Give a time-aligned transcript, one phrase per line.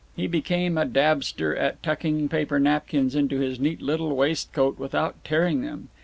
[0.15, 5.61] He became a dabster at tucking paper napkins into his neat little waistcoat without tearing
[5.61, 5.89] them.